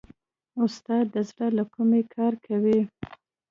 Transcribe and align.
استاد 0.63 1.05
د 1.15 1.17
زړه 1.29 1.47
له 1.57 1.63
کومې 1.73 2.01
کار 2.15 2.33
کوي. 2.45 2.79